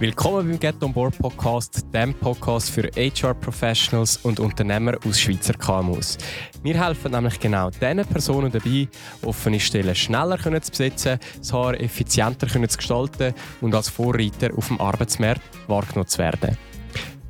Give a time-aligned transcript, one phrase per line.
[0.00, 5.54] Willkommen beim Get On Board Podcast, dem Podcast für HR Professionals und Unternehmer aus Schweizer
[5.54, 6.18] KMUs.
[6.64, 8.88] Wir helfen nämlich genau diesen Personen dabei,
[9.22, 14.80] offene Stellen schneller zu besetzen, das Haar effizienter zu gestalten und als Vorreiter auf dem
[14.80, 16.58] Arbeitsmarkt wahrgenommen zu werden.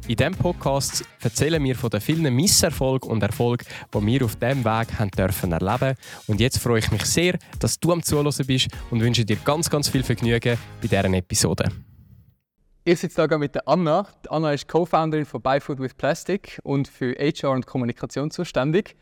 [0.09, 4.65] In diesem Podcast erzählen wir von den vielen Misserfolgen und Erfolgen, die wir auf diesem
[4.65, 5.96] Weg haben dürfen erleben.
[6.29, 9.69] Und jetzt freue ich mich sehr, dass du am Zuhören bist und wünsche dir ganz,
[9.69, 11.71] ganz viel Vergnügen bei dieser Episode.
[12.87, 14.07] Ich sitze hier mit der Anna.
[14.27, 18.95] Die Anna ist Co-Founderin von Buy Food with Plastic und für HR und Kommunikation zuständig.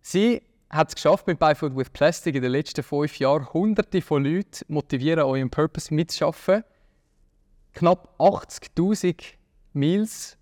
[0.00, 0.40] Sie
[0.70, 4.24] hat es geschafft, mit Buy Food with Plastic in den letzten fünf Jahren Hunderte von
[4.24, 6.64] Leuten motivieren, euren Purpose mitzuschaffen.
[7.74, 9.22] Knapp 80.000
[9.74, 10.38] Meals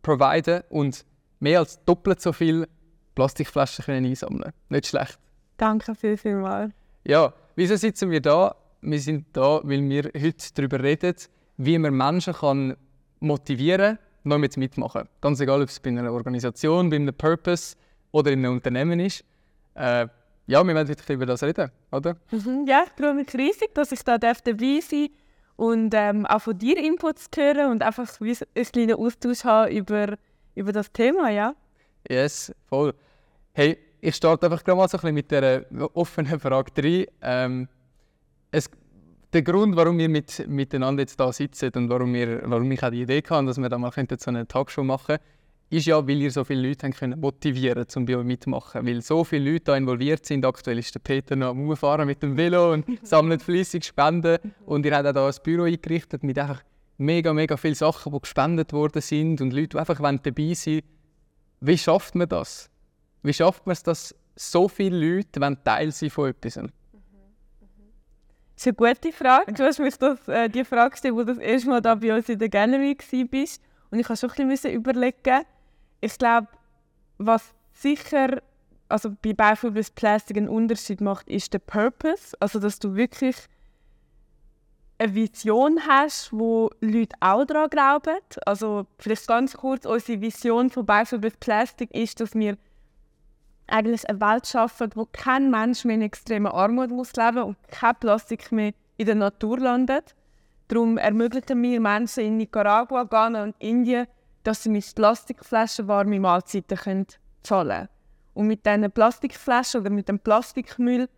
[0.00, 1.04] providen und
[1.40, 2.68] mehr als doppelt so viele
[3.16, 5.18] Plastikflaschen können einsammeln Nicht schlecht.
[5.56, 6.70] Danke viel, viel mal.
[7.02, 8.54] Ja, wieso sitzen wir da?
[8.82, 11.16] Wir sind da, weil wir heute darüber reden,
[11.56, 12.76] wie man Menschen kann
[13.20, 15.08] motivieren kann, noch mit mitmachen.
[15.20, 17.76] Ganz egal, ob es bei einer Organisation, bei einem Purpose
[18.12, 19.24] oder in einem Unternehmen ist.
[19.74, 20.08] Äh,
[20.46, 22.16] ja, wir werden heute über das reden, oder?
[22.30, 25.08] Mhm, ja, ich freue mich riesig, dass ich da dabei sein
[25.56, 30.16] und ähm, auch von dir Inputs hören und einfach einen kleinen Austausch haben über,
[30.54, 31.54] über das Thema, ja?
[32.08, 32.92] Yes, voll.
[33.52, 37.06] Hey, ich starte einfach gerade mal so ein bisschen mit der offenen Frage rein.
[37.22, 37.68] Ähm,
[38.50, 38.68] es,
[39.34, 42.90] der Grund, warum wir mit, miteinander jetzt da sitzen und warum, wir, warum ich auch
[42.90, 45.24] die Idee hatte, dass wir da mal so eine Talkshow machen könnten,
[45.70, 48.86] ist ja, weil ihr so viele Leute können motivieren um bei euch mitzumachen.
[48.86, 50.44] Weil so viele Leute da involviert sind.
[50.44, 54.38] Aktuell ist der Peter noch am Umfahren mit dem Velo und sammelt flüssig Spenden.
[54.66, 56.62] Und ihr habt auch da ein Büro eingerichtet mit einfach
[56.98, 60.82] mega, mega vielen Sachen, die gespendet worden sind und Leute, die einfach dabei sein wollen.
[61.60, 62.70] Wie schafft man das?
[63.22, 66.60] Wie schafft man es, dass so viele Leute Teil sein von etwas?
[68.54, 69.52] Das ist eine gute Frage.
[69.52, 72.14] Du hast mich das, äh, die Frage gestellt, wo du das erste Mal da bei
[72.14, 73.60] uns in der Gallery warst.
[73.90, 75.44] Und ich musste schon ein bisschen überlegen,
[76.00, 76.48] ich glaube,
[77.18, 78.40] was sicher
[78.88, 82.36] also bei Biofuels Plastic einen Unterschied macht, ist der Purpose.
[82.40, 83.36] Also, dass du wirklich
[84.98, 88.18] eine Vision hast, wo Leute auch daran glauben.
[88.46, 92.56] Also, vielleicht ganz kurz, unsere Vision von Biofuels Plastic ist, dass wir
[93.66, 97.94] eigentlich eine Welt schaffen, wo kein Mensch mehr in extremer Armut muss leben und kein
[97.96, 100.14] Plastik mehr in der Natur landet.
[100.68, 104.06] Darum ermöglichen wir Menschen in Nicaragua, Ghana und Indien,
[104.42, 107.06] dass sie mit Plastikflaschen warme Mahlzeiten können
[107.42, 107.88] zahlen.
[108.34, 111.08] Und mit diesen Plastikflaschen oder mit dem Plastikmüll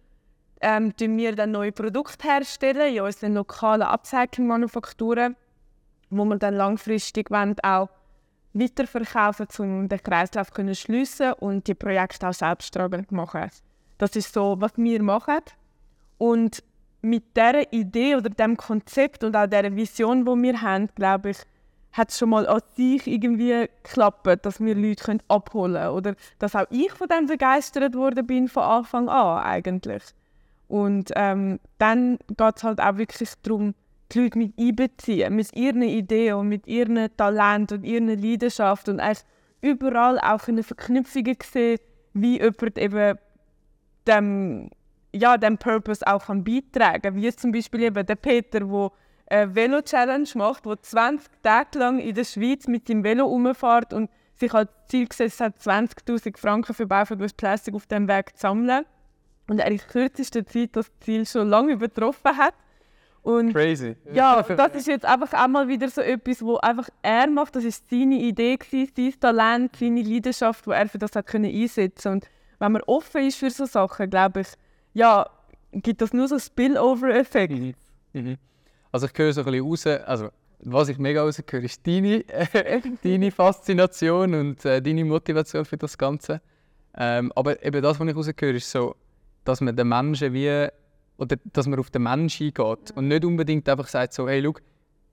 [0.61, 5.37] ähm, wir dann neue Produkte herstellen in unseren lokalen Upcycling-Manufakturen,
[6.11, 7.31] wo wir dann langfristig
[7.63, 7.89] auch
[8.59, 13.51] weiterverkaufen, um den Kreislauf zu schliessen und die Projekte auch selbsttragend machen.
[13.99, 15.41] Das ist so, was wir machen.
[16.19, 16.63] Und
[17.03, 21.39] mit dieser Idee oder dem Konzept und auch dieser Vision, die wir haben, glaube ich,
[21.93, 25.95] hat es schon mal an sich irgendwie geklappt, dass wir Leute abholen können.
[25.95, 30.03] Oder dass auch ich von dem begeistert worden bin von Anfang an eigentlich.
[30.69, 33.75] Und ähm, dann geht es halt auch wirklich darum,
[34.13, 39.01] die Leute mit einbeziehen, mit ihren Ideen und mit ihren Talent und ihrer Leidenschaft und
[39.01, 39.25] eigentlich
[39.61, 41.79] überall auch eine Verknüpfungen sehen,
[42.15, 43.19] wie jemand eben
[44.07, 44.71] dem,
[45.13, 47.15] ja, dem Purpose auch kann beitragen kann.
[47.17, 48.91] Wie zum Beispiel eben der Peter, der
[49.29, 54.11] eine Velo-Challenge macht, wo 20 Tage lang in der Schweiz mit dem Velo rumfährt und
[54.35, 58.85] sich als Ziel gesetzt hat, 20'000 Franken für Bauverlust Plastik auf dem Weg zu sammeln.
[59.49, 62.55] Und er in kürzester Zeit das Ziel schon lange übertroffen hat.
[63.27, 63.97] Und Crazy.
[64.13, 67.57] Ja, das ist jetzt einfach einmal wieder so etwas, wo einfach er macht.
[67.57, 71.53] Das war seine Idee, gewesen, sein Talent, seine Leidenschaft, wo er für das hat können
[71.53, 74.47] einsetzen Und wenn man offen ist für solche Sachen, glaube ich,
[74.95, 75.29] ja,
[75.73, 77.53] gibt das nur so einen Spillover-Effekt.
[77.53, 77.75] Mhm.
[78.13, 78.37] Mhm.
[78.93, 80.29] Also ich höre so ein bisschen raus, also
[80.61, 82.25] was ich mega rausgehöre, ist deine,
[83.03, 86.41] deine Faszination und äh, deine Motivation für das Ganze.
[86.97, 88.95] Ähm, aber eben das, was ich rausgehöre, ist so,
[89.45, 90.69] dass man den Menschen wie,
[91.19, 94.55] oder dass man auf den Menschen eingeht und nicht unbedingt einfach sagt so, hey, schau,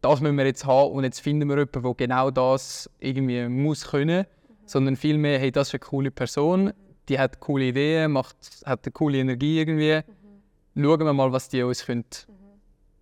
[0.01, 3.87] das müssen wir jetzt haben und jetzt finden wir jemanden, der genau das irgendwie muss
[3.87, 4.53] können, mhm.
[4.65, 6.73] sondern vielmehr, hey, das ist eine coole Person,
[7.09, 8.35] die hat coole Ideen, macht,
[8.65, 10.01] hat eine coole Energie irgendwie.
[10.75, 10.83] Mhm.
[10.83, 12.05] Schauen wir mal, was die uns können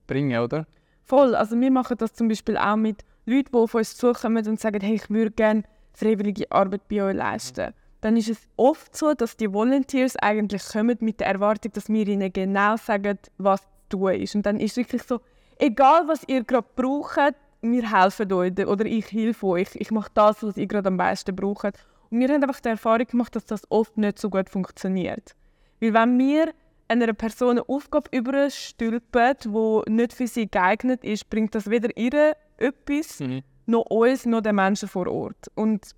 [0.07, 0.68] bringen, oder?
[1.03, 1.36] Voll.
[1.36, 4.81] Also wir machen das zum Beispiel auch mit Leuten, die auf uns zukommen und sagen,
[4.81, 5.63] hey, ich würde gerne
[5.94, 7.74] freiwillige Arbeit bei euch leisten.
[8.01, 12.07] Dann ist es oft so, dass die Volunteers eigentlich kommen mit der Erwartung, dass wir
[12.07, 14.36] ihnen genau sagen, was zu tun ist.
[14.36, 15.19] Und dann ist es wirklich so,
[15.59, 19.69] egal was ihr gerade braucht, wir helfen euch oder ich helfe euch.
[19.75, 21.74] Ich mache das, was ihr gerade am meisten braucht.
[22.09, 25.36] Und wir haben einfach die Erfahrung gemacht, dass das oft nicht so gut funktioniert.
[25.80, 26.53] Weil wenn wir
[26.88, 32.36] einer Person eine Aufgabe überstülpen, die nicht für sie geeignet ist, bringt das weder ihr
[32.57, 33.44] etwas, Mhm.
[33.65, 35.51] noch uns, noch den Menschen vor Ort.
[35.56, 35.95] Und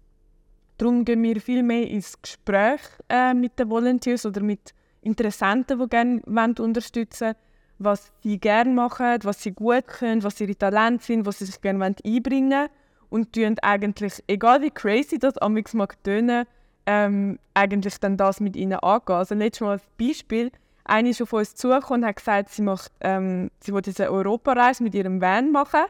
[0.84, 5.88] darum gehen wir viel mehr ins Gespräch äh, mit den Volunteers oder mit Interessenten, die
[5.88, 6.22] gerne
[6.60, 7.36] unterstützen wollen,
[7.80, 11.62] was sie gerne machen, was sie gut können, was ihre Talente sind, was sie sich
[11.62, 12.70] gerne einbringen wollen.
[13.10, 16.46] Und tun eigentlich, egal wie crazy das amigs mag tönen,
[16.86, 19.16] ähm, eigentlich dann das mit ihnen angehen.
[19.16, 20.52] Also letztes Mal als Beispiel,
[20.84, 24.84] eine ist auf uns zugekommen und hat gesagt, sie, macht, ähm, sie will diese Europareise
[24.84, 25.84] mit ihrem Van machen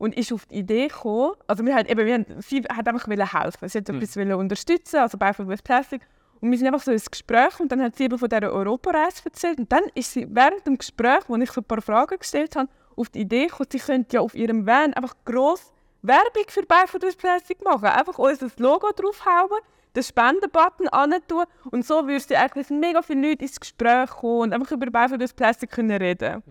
[0.00, 3.06] und ist auf die Idee gekommen, also wir haben, eben, wir haben, sie hat einfach
[3.06, 3.96] helfen, sie hat Mhm.
[3.96, 6.00] etwas wollen unterstützen, also bei West Plastic
[6.40, 9.22] und wir sind einfach so ins Gespräch und dann hat sie eben von dieser Europareise
[9.26, 12.56] erzählt und dann ist sie während dem Gespräch, wo ich so ein paar Fragen gestellt
[12.56, 15.70] habe, auf die Idee gekommen, sie könnte ja auf ihrem Van einfach gross
[16.00, 19.60] Werbung für Barefoot with Plastic machen, einfach unser Logo draufhauen,
[19.94, 20.88] den Spendenbutton
[21.28, 25.20] tun und so würden eigentlich mega viele Leute ins Gespräch kommen und einfach über Barefoot
[25.20, 26.42] with Plastic können reden.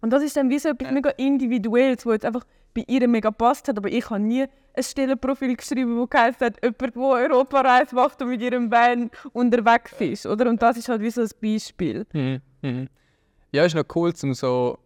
[0.00, 2.44] Und das ist dann wie so etwas mega Individuelles, wo jetzt einfach
[2.74, 6.62] bei ihr mega passt hat, aber ich habe nie ein Stellenprofil geschrieben, wo geheißen hat,
[6.62, 10.48] jemand, der Europareise macht und mit ihrem Van unterwegs ist, oder?
[10.48, 12.06] Und das ist halt wie so ein Beispiel.
[12.12, 12.40] Mhm.
[12.62, 12.88] Mhm.
[13.52, 14.78] Ja, ist noch cool, um so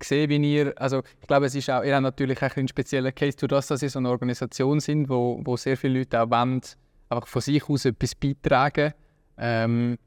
[0.00, 3.14] sehen, wie ihr, also ich glaube, es ist auch, ihr habt natürlich auch einen speziellen
[3.14, 6.30] Case, durch das, dass ihr so eine Organisation sind, wo, wo sehr viele Leute auch
[6.30, 6.60] wollen,
[7.08, 8.92] einfach von sich aus etwas beitragen.
[9.38, 9.98] Ähm,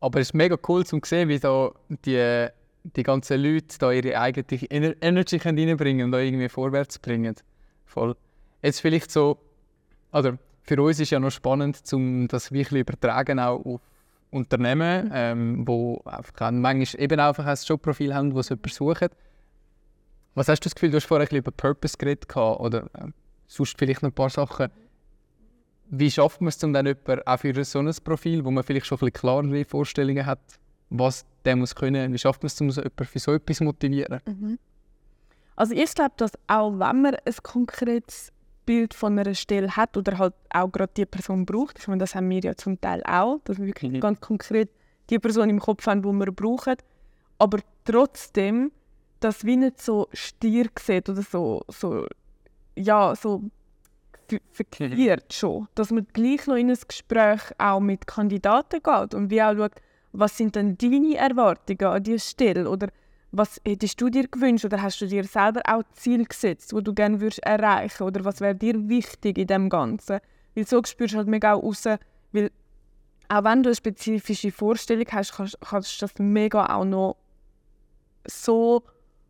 [0.00, 1.74] aber es ist mega cool, um zu sehen, wie so
[2.04, 2.48] die,
[2.94, 7.34] die ganzen Leute da ihre eigene Ener Energy reinbringen und da irgendwie vorwärts bringen.
[7.84, 8.16] Voll.
[8.62, 9.38] Jetzt vielleicht so,
[10.12, 13.80] oder für uns ist ja noch spannend, um das wirklich übertragen auch auf
[14.30, 19.08] Unternehmen, ähm, wo einfach manchmal eben einfach ein Jobprofil haben, sie jemanden suchen.
[20.34, 23.08] Was hast du das Gefühl, du hast vorher ein bisschen über Purpose geredet oder äh,
[23.46, 24.68] sonst vielleicht noch ein paar Sachen.
[25.88, 28.86] Wie schafft man es, um dann jemanden auch für so ein Profil, wo man vielleicht
[28.86, 30.40] schon ein bisschen klarere Vorstellungen hat,
[30.90, 33.64] was der muss können, wie schafft man es, um so jemanden für so etwas zu
[33.64, 34.20] motivieren?
[35.56, 38.32] Also ich glaube, dass auch wenn man ein konkretes
[38.66, 42.14] Bild von einer Stelle hat oder halt auch gerade die Person braucht, ich meine, das
[42.14, 44.00] haben wir ja zum Teil auch, dass wir wirklich Mhm.
[44.00, 44.68] ganz konkret
[45.08, 46.74] die Person im Kopf haben, die wir brauchen,
[47.38, 48.72] aber trotzdem,
[49.20, 52.06] dass wie nicht so stier sieht oder so, so
[52.74, 53.44] ja, so
[54.30, 59.30] f- verkehrt schon, dass man gleich noch in ein Gespräch auch mit Kandidaten geht und
[59.30, 59.72] wie auch schaut,
[60.18, 62.88] was sind denn deine Erwartungen an diese Stelle oder
[63.32, 66.94] was hättest du dir gewünscht oder hast du dir selber auch Ziele gesetzt, wo du
[66.94, 70.20] gerne würdest erreichen oder was wäre dir wichtig in dem Ganzen?
[70.54, 71.84] Weil so spürst du halt mega raus,
[72.32, 72.50] weil
[73.28, 77.16] auch wenn du eine spezifische Vorstellung hast, kannst, kannst du das mega auch noch
[78.26, 78.82] so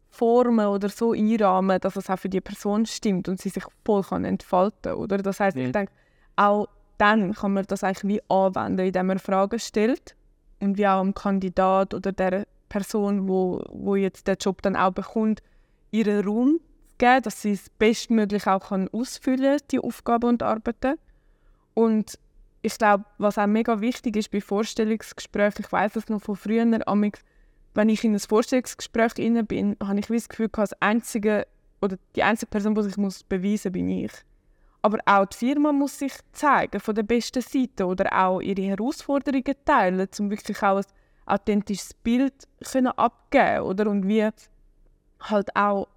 [0.09, 4.03] formen oder so einrahmen, dass es auch für die Person stimmt und sie sich voll
[4.03, 5.19] kann entfalten oder?
[5.19, 5.67] Das heißt, Ja.
[5.67, 5.93] ich denke,
[6.37, 6.69] auch
[6.99, 10.16] dann kann man das eigentlich wie anwenden, indem man Fragen stellt
[10.61, 14.93] und wie auch dem Kandidat oder der Person, wo, wo jetzt den Job dann auch
[14.93, 15.43] bekommt,
[15.91, 16.61] ihren Raum
[16.99, 20.97] geben, dass sie es bestmöglich auch kann ausfüllen die Aufgaben und Arbeiten.
[21.75, 22.19] Und
[22.63, 26.65] ich glaube, was auch mega wichtig ist bei Vorstellungsgesprächen, ich weiß es noch von früher,
[26.65, 31.47] wenn ich in ein Vorstellungsgespräch bin, habe ich das Gefühl, gehabt, das einzige
[31.83, 34.13] oder die einzige Person, die sich muss beweisen bin ich.
[34.87, 39.57] Aber auch die Firma muss sich zeigen von der besten Seite oder auch ihre Herausforderungen
[39.65, 40.85] teilen, um wirklich auch ein
[41.27, 42.35] authentisches Bild
[42.71, 43.91] können abgeben oder?
[43.91, 44.29] Und wie
[45.23, 45.89] halt auch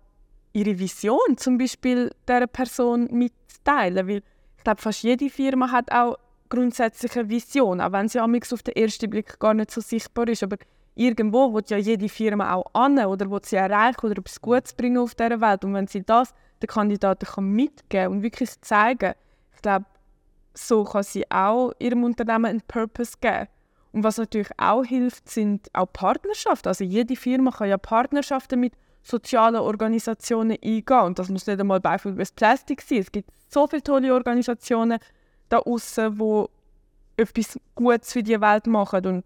[0.53, 4.23] ihre Vision zum Beispiel dieser Person mitteilen, weil
[4.57, 6.18] ich glaube fast jede Firma hat auch
[6.49, 10.28] grundsätzlich eine Vision, auch wenn sie amigs auf den ersten Blick gar nicht so sichtbar
[10.30, 10.57] ist, aber
[10.95, 14.97] irgendwo wird ja jede Firma auch an oder will sie erreichen oder etwas Gutes bringen
[14.97, 15.64] auf dieser Welt.
[15.64, 19.13] Und wenn sie das den Kandidaten kann mitgeben und wirklich zeigen,
[19.56, 19.85] ich glaube,
[20.54, 23.47] so kann sie auch ihrem Unternehmen einen Purpose geben.
[23.92, 26.68] Und was natürlich auch hilft, sind auch Partnerschaften.
[26.68, 30.99] Also jede Firma kann ja Partnerschaften mit sozialen Organisationen eingehen.
[31.01, 32.99] Und das muss nicht einmal bei Food West Plastic sein.
[32.99, 34.99] Es gibt so viele tolle Organisationen
[35.49, 36.45] da außen, die
[37.18, 39.06] etwas Gutes für die Welt machen.
[39.06, 39.23] Und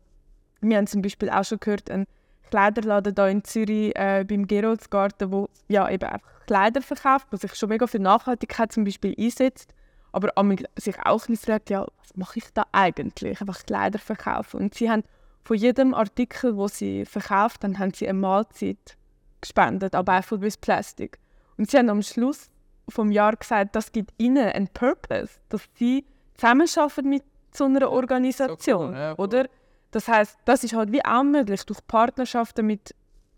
[0.62, 2.06] wir haben zum Beispiel auch schon gehört, ein
[2.54, 7.56] Kleiderladen hier in Zürich äh, beim Geroldsgarten, wo ja eben einfach Kleider verkauft, was sich
[7.56, 9.74] schon mega für Nachhaltigkeit zum Beispiel einsetzt,
[10.12, 10.32] aber
[10.78, 13.42] sich auch ein fragt, ja, was mache ich da eigentlich?
[13.42, 14.60] Einfach Kleider verkaufen.
[14.60, 15.02] Und sie haben
[15.44, 18.98] von jedem Artikel, wo sie verkauft haben, haben sie eine Mahlzeit
[19.42, 21.18] gespendet, aber auch bis Plastik.
[21.58, 22.52] Und sie haben am Schluss
[22.88, 26.06] vom Jahr gesagt, das gibt ihnen einen Purpose, dass sie
[26.36, 29.26] zusammenarbeiten mit so einer Organisation, cool, ja, voll.
[29.26, 29.50] oder?
[29.94, 32.94] Das heißt, das ist halt wie auch möglich durch Partnerschaften mit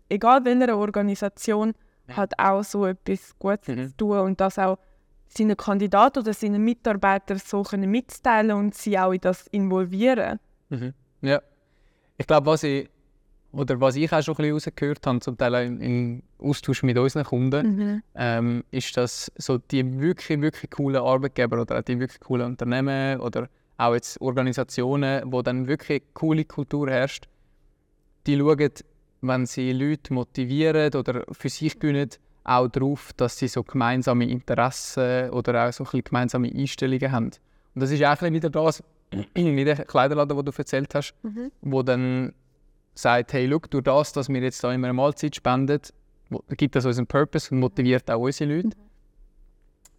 [0.08, 1.74] egal welcher Organisation
[2.08, 3.88] halt auch so etwas Gutes Mhm.
[3.88, 4.78] zu tun und das auch
[5.28, 10.38] seinen Kandidaten oder seinen Mitarbeitern so können mitteilen und sie auch in das involvieren.
[10.70, 10.94] Mhm.
[11.20, 11.42] Ja.
[12.16, 12.88] Ich glaube, was ich
[13.52, 16.82] oder was ich auch schon ein bisschen rausgehört habe, zum Teil auch im, im Austausch
[16.84, 18.02] mit unseren Kunden, Mhm.
[18.14, 23.20] ähm, ist, dass so die wirklich, wirklich coolen Arbeitgeber oder auch die wirklich coolen Unternehmen
[23.20, 23.48] oder
[23.78, 27.28] auch jetzt Organisationen, wo dann wirklich eine coole Kultur herrscht,
[28.26, 28.70] die schauen,
[29.22, 32.10] wenn sie Leute motivieren oder für sich gewinnen,
[32.44, 37.30] auch darauf, dass sie so gemeinsame Interessen oder auch so ein bisschen gemeinsame Einstellungen haben.
[37.74, 38.82] Und das ist auch wieder das,
[39.34, 41.50] wie der Kleiderladen, den du erzählt hast, Mhm.
[41.60, 42.32] wo dann
[42.94, 45.80] sagt, hey, schau, durch das, dass wir jetzt da immer eine Mahlzeit spenden,
[46.56, 48.70] gibt das uns einen Purpose und motiviert auch unsere Leute.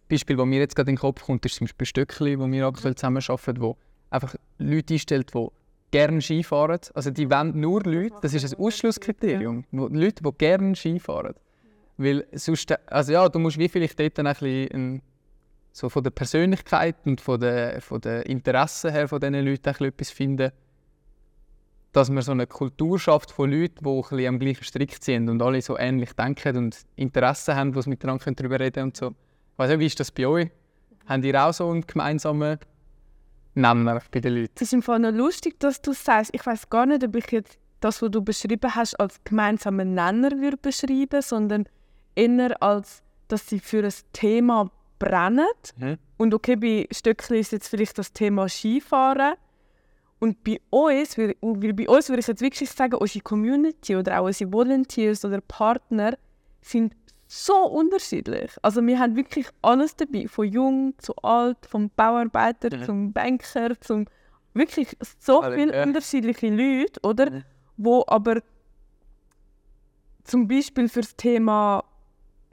[0.08, 2.66] Beispiel, das mir jetzt gerade in den Kopf kommt, ist zum Beispiel Stöckli, wo wir
[2.66, 3.76] aktuell zusammen arbeiten, wo
[4.10, 5.48] einfach Leute einstellt, die
[5.90, 6.80] gerne Skifahren.
[6.94, 11.34] Also die wollen nur Leute, das ist ein Ausschlusskriterium, wo, Leute, die gerne Skifahren.
[11.96, 15.02] Weil sonst, also ja, du musst wie vielleicht dort dann ein bisschen
[15.72, 19.84] so von der Persönlichkeit und von den von der Interessen her von diesen Leuten ein
[19.84, 20.52] etwas finden,
[21.92, 25.28] dass man so eine Kultur schafft von Leuten, die ein bisschen am gleichen Strick ziehen
[25.28, 29.14] und alle so ähnlich denken und Interessen haben, die miteinander darüber reden können und so.
[29.60, 30.50] Ich nicht, wie ist das bei euch?
[31.06, 32.58] Habt ihr auch so einen gemeinsamen
[33.54, 34.52] Nenner bei den Leuten?
[34.54, 37.26] Es ist im Fall noch lustig, dass du sagst, ich weiß gar nicht, ob ich
[37.32, 41.68] jetzt das, was du beschrieben hast, als gemeinsamen Nenner würde beschreiben, sondern
[42.14, 45.46] eher als, dass sie für ein Thema brennen.
[45.76, 45.98] Mhm.
[46.18, 49.34] Und okay, bei Stöckli ist jetzt vielleicht das Thema Skifahren.
[50.20, 54.26] Und bei uns, weil bei uns würde ich jetzt wirklich sagen, unsere Community oder auch
[54.26, 56.16] unsere Volunteers oder Partner
[56.60, 56.94] sind
[57.28, 58.52] so unterschiedlich.
[58.62, 62.84] Also wir haben wirklich alles dabei, von jung zu alt, vom Bauarbeiter Mhm.
[62.84, 64.06] zum Banker, zum
[64.54, 65.82] wirklich so Alle, viele ja.
[65.82, 67.30] unterschiedliche Leute, oder?
[67.30, 67.44] Mhm.
[67.76, 68.40] Wo aber
[70.24, 71.84] zum Beispiel für das Thema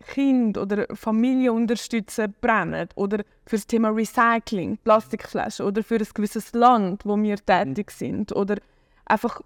[0.07, 6.53] Kind oder Familie unterstützen brennen oder für das Thema Recycling, Plastikflaschen oder für ein gewisses
[6.53, 8.57] Land, wo wir tätig sind oder
[9.05, 9.41] einfach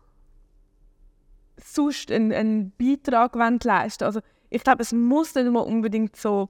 [1.63, 6.49] sonst einen, einen Beitrag leisten Also ich glaube, es muss nicht mal unbedingt so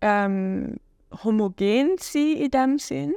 [0.00, 0.76] ähm,
[1.24, 3.14] homogen sein in dem Sinn,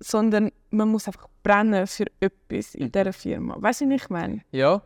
[0.00, 3.56] sondern man muss einfach brennen für etwas in dieser Firma.
[3.58, 4.42] Weißt du, was ich meine?
[4.50, 4.82] Ja.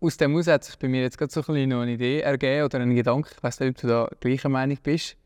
[0.00, 2.20] Aus dem heraus hat sich bei mir jetzt gerade so ein bisschen noch eine Idee
[2.20, 3.30] ergeben oder ein Gedanke.
[3.36, 5.16] Ich weiß nicht, ob du da gleicher Meinung bist.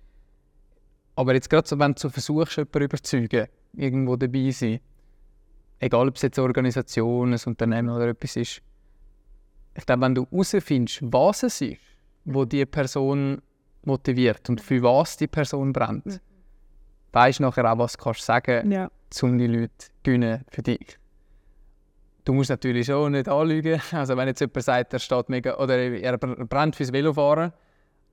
[1.15, 4.81] Aber jetzt gerade so, wenn du so versuchst, jemanden zu überzeugen, irgendwo dabei sein,
[5.79, 8.63] egal ob es jetzt eine Organisation, ein Unternehmen oder etwas ist,
[9.77, 11.81] ich glaube, wenn du herausfindest, was es ist,
[12.25, 13.41] wo die Person
[13.85, 16.21] motiviert und für was die Person brennt, Mhm.
[17.13, 18.91] weißt du nachher auch, was du kannst sagen Ja.
[19.23, 20.99] um die Leute gewinnen für dich.
[22.25, 23.81] Du musst natürlich schon nicht anlügen.
[23.93, 27.53] Also wenn jetzt jemand sagt, er steht mega oder er brennt fürs Velofahren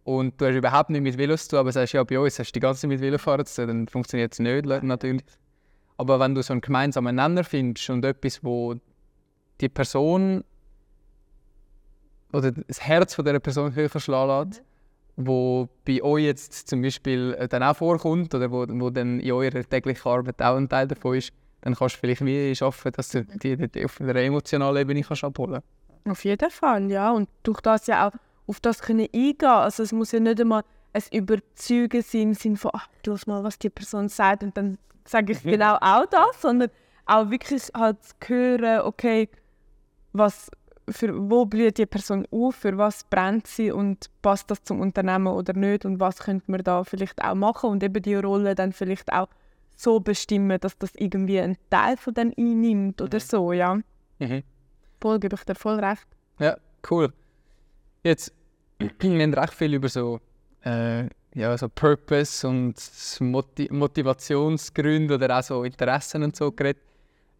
[0.03, 2.49] und du hast überhaupt nicht mit Velos zu tun, aber sagst, ja, bei uns hast
[2.49, 5.23] du die ganze Zeit mit Velofahren zu tun, dann funktioniert es nicht, natürlich.
[5.97, 8.75] Aber wenn du so einen gemeinsamen Nenner findest und etwas, wo
[9.61, 10.43] die Person
[12.33, 14.63] oder das Herz von dieser Person höher schlagen lässt,
[15.15, 19.31] wo bei euch jetzt zum Beispiel äh, dann auch vorkommt oder wo, wo dann in
[19.31, 23.09] eurer täglichen Arbeit auch ein Teil davon ist, dann kannst du vielleicht wie schaffen, dass
[23.09, 25.61] du die, die auf einer emotionalen Ebene kannst abholen
[26.09, 27.11] Auf jeden Fall, ja.
[27.11, 28.11] Und durch das ja auch
[28.47, 29.47] auf das können eingehen.
[29.47, 30.63] Also es muss ja nicht einmal
[30.93, 34.77] ein Überzeugen sein im Sinne von, ach, los mal, was die Person sagt und dann
[35.05, 36.69] sage ich genau auch das, sondern
[37.05, 39.29] auch wirklich halt zu hören, okay,
[40.13, 40.49] was,
[40.89, 45.27] für, wo blüht die Person auf, für was brennt sie und passt das zum Unternehmen
[45.27, 48.73] oder nicht und was könnte man da vielleicht auch machen und eben die Rolle dann
[48.73, 49.29] vielleicht auch
[49.75, 53.79] so bestimmen, dass das irgendwie einen Teil von denen einnimmt oder so, ja.
[54.99, 56.07] Voll, gebe ich dir voll recht.
[56.39, 56.57] Ja,
[56.89, 57.11] cool.
[58.03, 58.33] Jetzt,
[58.79, 60.19] wir haben recht viel über so,
[60.63, 62.75] äh, ja, so Purpose und
[63.19, 66.81] Moti Motivationsgründe oder auch so Interessen und so geredet.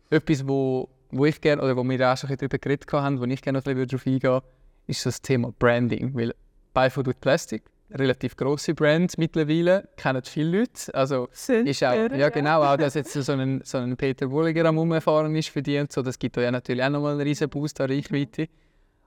[0.09, 3.19] Etwas, wo, wo ich gerne, oder wo wir auch schon ein bisschen darüber geredet haben,
[3.19, 4.47] wo ich gerne noch ein bisschen darauf eingehen würde,
[4.87, 6.13] ist das Thema Branding.
[6.15, 6.33] Weil
[6.73, 10.93] By Food with Plastic, relativ grosse Brand mittlerweile, kennen viele Leute.
[10.93, 14.77] Also ist auch, ja genau, auch dass jetzt so ein, so ein Peter Bulliger am
[14.77, 17.79] Umfahren ist für die und so, das gibt ja natürlich auch nochmal einen riesen Boost
[17.81, 18.47] an Reichweite.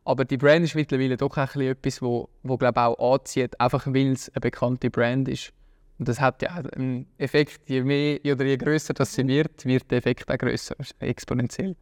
[0.04, 3.60] Aber die Brand ist mittlerweile doch auch ein bisschen etwas, wo, wo glaube auch anzieht,
[3.60, 5.52] einfach weil es eine bekannte Brand ist.
[5.98, 9.90] Und das hat ja einen Effekt, je mehr oder je grösser das sie wird, wird
[9.90, 11.74] der Effekt auch grösser, exponentiell.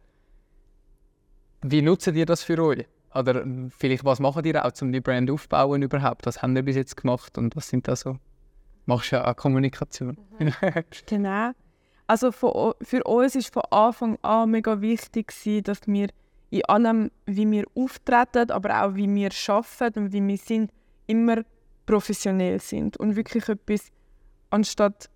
[1.67, 2.85] Wie nutzt ihr das für euch?
[3.15, 6.27] Oder ähm, vielleicht, was macht ihr auch, um die Brand aufzubauen überhaupt?
[6.27, 8.17] Was habt ihr bis jetzt gemacht und was sind da so?
[8.85, 10.15] Machst du ja auch Kommunikation?
[11.07, 11.51] Genau.
[12.05, 16.09] Also für, für uns ist von Anfang an mega wichtig, gewesen, dass wir
[16.51, 20.71] in allem, wie wir auftreten, aber auch wie wir arbeiten und wie wir sind,
[21.07, 21.41] immer
[21.87, 22.95] professionell sind.
[22.97, 23.89] Und wirklich etwas,
[24.51, 25.09] anstatt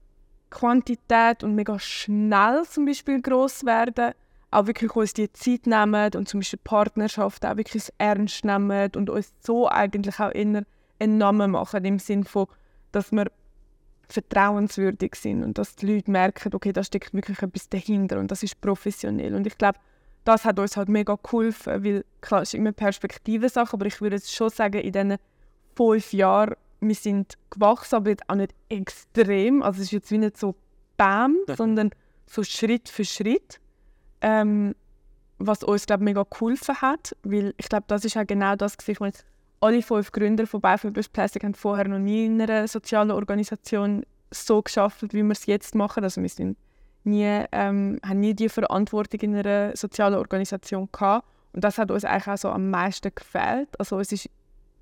[0.50, 4.14] Quantität und mega schnell zum Beispiel gross werden,
[4.52, 9.10] auch wirklich uns die Zeit nehmen und zum Beispiel Partnerschaft auch wirklich ernst nehmen und
[9.10, 10.64] uns so eigentlich auch eher
[11.00, 12.48] einen Namen machen, im Sinne von,
[12.92, 13.32] dass wir
[14.08, 18.42] vertrauenswürdig sind und dass die Leute merken, okay, da steckt wirklich etwas dahinter und das
[18.42, 19.36] ist professionell.
[19.36, 19.78] Und ich glaube,
[20.26, 24.16] das hat uns halt mega geholfen, weil klar, es ist immer Perspektivensache, aber ich würde
[24.16, 25.18] jetzt schon sagen, in diesen
[25.76, 29.62] fünf Jahren, wir sind gewachsen, aber jetzt auch nicht extrem.
[29.62, 30.56] Also es ist jetzt wie nicht so
[30.98, 31.92] BAM, sondern
[32.26, 33.60] so Schritt für Schritt.
[34.22, 34.76] Ähm,
[35.40, 38.88] was uns, glaube mega geholfen hat, weil ich glaube, das ist auch genau das, was
[38.88, 39.00] ich
[39.62, 44.62] alle fünf Gründer von Biofibers Plastic haben vorher noch nie in einer sozialen Organisation so
[44.62, 46.04] geschafft, wie wir es jetzt machen.
[46.04, 46.58] Also wir sind
[47.04, 51.28] nie, ähm, haben nie die Verantwortung in einer sozialen Organisation gehabt.
[51.54, 53.70] Und das hat uns eigentlich auch so am meisten gefällt.
[53.80, 54.30] Also es ist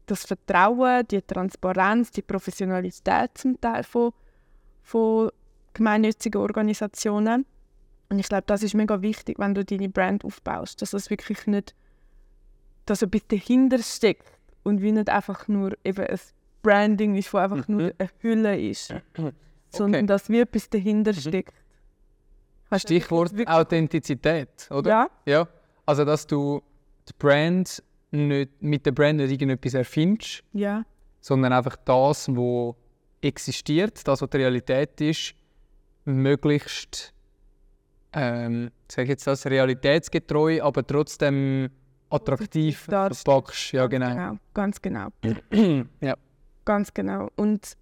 [0.06, 4.12] das Vertrauen, die Transparenz, die Professionalität zum Teil von,
[4.84, 5.32] von
[5.74, 7.46] gemeinnützigen Organisationen.
[8.10, 11.46] Und ich glaube, das ist mega wichtig, wenn du deine Brand aufbaust, dass es wirklich
[11.48, 11.76] nicht,
[12.86, 16.20] dass etwas dahinter steckt und wie nicht einfach nur eben ein
[16.62, 17.94] Branding ist, wo einfach nur mhm.
[17.98, 19.32] eine Hülle ist, okay.
[19.70, 21.20] sondern dass wie etwas dahinter mhm.
[21.20, 21.54] steckt.
[22.70, 24.90] Weißt Stichwort Authentizität, oder?
[24.90, 25.10] Ja.
[25.26, 25.48] ja.
[25.86, 26.62] Also, dass du
[27.08, 30.84] die Brand nicht, mit der Brand nicht irgendetwas erfindest, ja.
[31.22, 32.76] sondern einfach das, was
[33.22, 35.34] existiert, das, was die Realität ist,
[36.04, 37.14] möglichst,
[38.18, 41.70] ähm, sage jetzt das, realitätsgetreu, aber trotzdem
[42.10, 43.72] attraktiv verpackst.
[43.74, 44.10] Ja, genau.
[44.10, 44.38] genau.
[44.54, 45.10] Ganz genau.
[46.02, 46.16] ja.
[46.66, 47.30] Ganz genau.
[47.36, 47.74] Und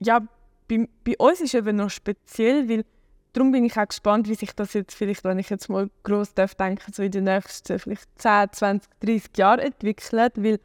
[0.00, 0.20] ja,
[0.68, 2.84] bei, bei uns ist es eben noch speziell, weil
[3.32, 6.34] darum bin ich auch gespannt, wie sich das jetzt vielleicht, wenn ich jetzt mal gross
[6.34, 10.60] darf denken, so in den nächsten vielleicht 10, 20, 30 Jahren entwickelt, weil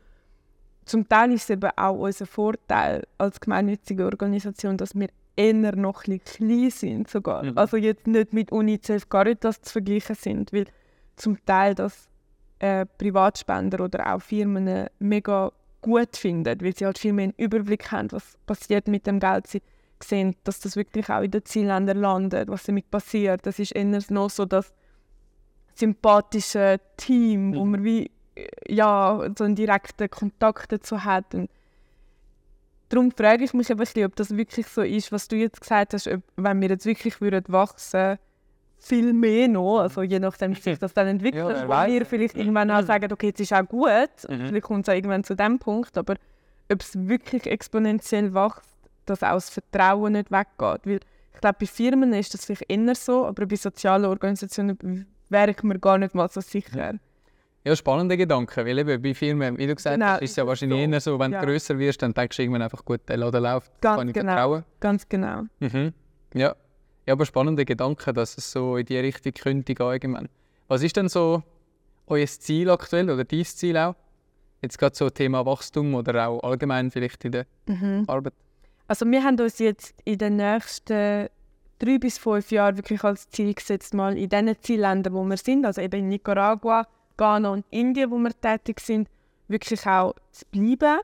[0.85, 6.05] zum Teil ist es eben auch unser Vorteil als gemeinnützige Organisation, dass wir eher noch
[6.07, 7.43] ein klein sind sogar.
[7.43, 7.57] Mhm.
[7.57, 10.65] Also jetzt nicht mit UNICEF Caritas zu vergleichen sind, weil
[11.15, 12.09] zum Teil das
[12.59, 17.91] äh, Privatspender oder auch Firmen mega gut finden, weil sie halt viel mehr einen Überblick
[17.91, 19.47] haben, was passiert mit dem Geld.
[19.47, 19.61] Sie
[20.01, 23.45] sehen, dass das wirklich auch in den Zielländern landet, was damit passiert.
[23.45, 24.73] Das ist eher noch so das
[25.75, 27.55] sympathische Team, mhm.
[27.55, 28.11] wo man wie
[28.67, 31.33] ja, so einen direkten Kontakt dazu hat.
[31.35, 31.49] Und
[32.93, 35.93] darum frage ich mich ein bisschen, ob das wirklich so ist, was du jetzt gesagt
[35.93, 38.17] hast, ob, wenn wir jetzt wirklich würden wachsen
[38.83, 42.35] viel mehr noch, also je nachdem, wie sich das dann entwickelt, ja, wo wir vielleicht
[42.35, 44.47] irgendwann auch sagen, okay, jetzt ist auch gut, mhm.
[44.47, 46.15] vielleicht kommt es auch irgendwann zu dem Punkt, aber
[46.71, 48.61] ob es wirklich exponentiell wächst,
[49.05, 50.85] dass auch das Vertrauen nicht weggeht.
[50.85, 50.99] Weil
[51.33, 55.63] ich glaube, bei Firmen ist das vielleicht eher so, aber bei sozialen Organisationen wäre ich
[55.63, 56.77] mir gar nicht mal so sicher.
[56.77, 56.93] Ja,
[57.75, 60.85] spannende Gedanken, weil eben bei Firmen, wie du gesagt genau, hast, ist es ja wahrscheinlich
[60.85, 60.91] so.
[60.91, 61.39] eher so, wenn ja.
[61.39, 64.13] du grösser wirst, dann denkst du irgendwann einfach, gut, der Laden läuft, Ganz kann ich
[64.13, 64.31] genau.
[64.33, 64.63] vertrauen.
[64.79, 65.43] Ganz genau.
[65.59, 65.93] Mhm.
[66.33, 66.55] Ja.
[67.05, 70.29] ja, aber spannende Gedanken, dass es so in die Richtung könnte gehen irgendwann.
[70.67, 71.41] Was ist denn so
[72.07, 73.95] euer Ziel aktuell oder dein Ziel auch?
[74.61, 78.03] Jetzt gerade so Thema Wachstum oder auch allgemein vielleicht in der mhm.
[78.07, 78.33] Arbeit?
[78.87, 81.29] Also wir haben uns jetzt in den nächsten
[81.79, 85.65] drei bis fünf Jahren wirklich als Ziel gesetzt, mal in den Zielländern, wo wir sind,
[85.65, 89.07] also eben in Nicaragua, Ghana und Indien, wo wir tätig sind,
[89.47, 90.99] wirklich auch zu bleiben.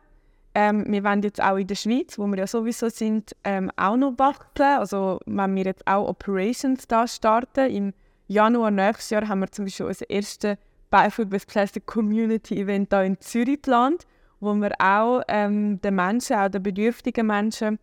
[0.55, 3.95] Ähm, wir wollen jetzt auch in der Schweiz, wo wir ja sowieso sind, ähm, auch
[3.95, 4.79] noch wachsen.
[4.79, 7.93] Also wenn wir jetzt auch Operations da starten, im
[8.27, 10.57] Januar nächstes Jahr haben wir zum Beispiel unser erstes
[10.89, 14.05] Biofood with Plastic Community Event hier in Zürich geplant
[14.39, 17.79] wo wir auch ähm, den Menschen, auch den bedürftigen Menschen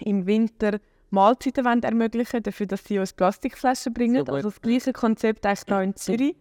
[0.00, 0.78] im Winter
[1.10, 4.24] Mahlzeiten ermöglichen dafür dass sie uns Plastikflaschen bringen.
[4.24, 6.36] So also das gleiche Konzept eigentlich hier in Zürich.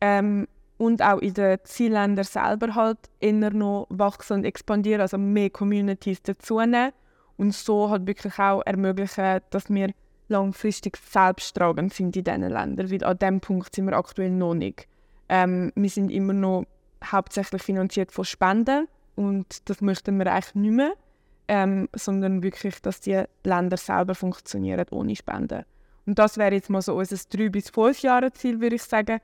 [0.00, 0.46] Ähm,
[0.78, 6.22] und auch in den Zielländern selber halt eher noch wachsen und expandieren, also mehr Communities
[6.22, 6.92] dazunehmen
[7.36, 9.92] und so halt wirklich auch ermöglichen, dass wir
[10.28, 14.86] langfristig selbsttragend sind in diesen Ländern, weil an diesem Punkt sind wir aktuell noch nicht.
[15.28, 16.64] Ähm, wir sind immer noch
[17.04, 20.92] hauptsächlich finanziert von Spenden und das möchten wir eigentlich nicht mehr,
[21.48, 25.64] ähm, sondern wirklich, dass die Länder selber funktionieren ohne Spenden.
[26.06, 29.20] Und das wäre jetzt mal so unser 3 bis 5 Jahre Ziel, würde ich sagen.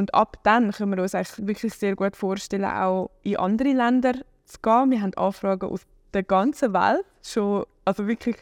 [0.00, 4.14] Und ab dann können wir uns eigentlich wirklich sehr gut vorstellen, auch in andere Länder
[4.46, 4.90] zu gehen.
[4.90, 5.82] Wir haben Anfragen aus
[6.14, 8.36] der ganzen Welt, schon, also wirklich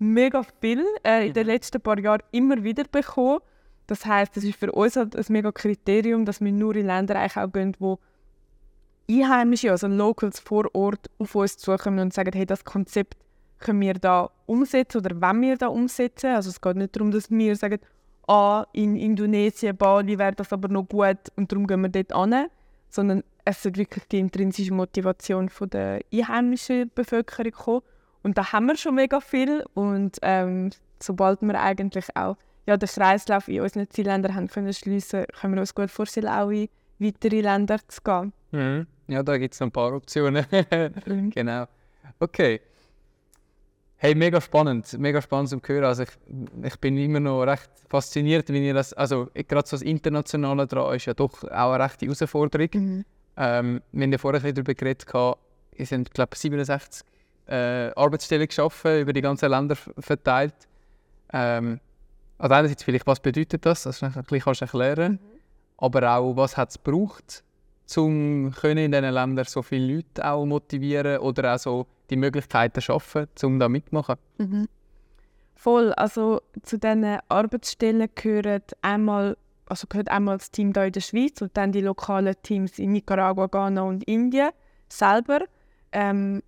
[0.00, 1.52] mega viel äh, in den mhm.
[1.52, 3.38] letzten paar Jahren immer wieder bekommen.
[3.86, 7.14] Das heißt, es ist für uns halt ein mega Kriterium, dass wir nur in Länder
[7.14, 8.00] eigentlich auch gehen, wo
[9.08, 13.16] Einheimische, also Locals vor Ort, auf uns zukommen und sagen, hey, das Konzept
[13.60, 16.34] können wir da umsetzen oder wenn wir da umsetzen.
[16.34, 17.78] Also es geht nicht darum, dass wir sagen,
[18.26, 22.48] ah, in Indonesien, Bali wäre das aber noch gut und darum gehen wir dort an,
[22.88, 27.82] sondern es ist wirklich die intrinsische Motivation von der einheimischen Bevölkerung kommen.
[28.22, 32.36] Und da haben wir schon mega viel und ähm, sobald wir eigentlich auch
[32.66, 36.50] ja, den Kreislauf in unseren Zielländern haben können schliessen, können wir uns gut vorstellen, auch
[36.50, 38.32] in weitere Länder zu gehen.
[38.50, 38.86] Mhm.
[39.06, 40.44] Ja, da gibt es ein paar Optionen.
[41.06, 41.30] Mhm.
[41.30, 41.66] genau.
[42.18, 42.60] Okay.
[43.98, 45.84] Hey, mega spannend, mega spannend zu hören.
[45.84, 46.10] Also ich,
[46.62, 50.96] ich bin immer noch recht fasziniert, wie ihr das, also gerade so das Internationale daran
[50.96, 52.68] ist ja doch auch eine rechte Herausforderung.
[52.74, 53.04] Mhm.
[53.38, 55.40] Ähm, wir haben ja vorher darüber geredet, gehabt,
[55.78, 57.06] es sind glaube ich 67
[57.46, 60.68] äh, Arbeitsstellen geschaffen, über die ganzen Länder verteilt.
[61.32, 61.80] Ähm,
[62.36, 65.18] also einerseits vielleicht, was bedeutet das, das kannst du bisschen erklären,
[65.78, 67.42] aber auch, was hat es gebraucht,
[67.96, 73.26] um in diesen Ländern so viele Leute auch motivieren oder auch so die Möglichkeiten schaffen,
[73.42, 74.16] um da mitmachen.
[74.38, 74.68] Mhm.
[75.54, 81.00] Voll, also zu diesen Arbeitsstellen gehört einmal, also gehört einmal das Team hier in der
[81.00, 84.50] Schweiz und dann die lokalen Teams in Nicaragua, Ghana und Indien
[84.88, 85.40] selber.
[85.92, 86.42] Ähm,